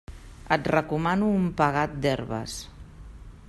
Et 0.55 0.69
recomano 0.75 1.29
un 1.41 1.45
pegat 1.61 1.95
d'herbes. 2.07 2.57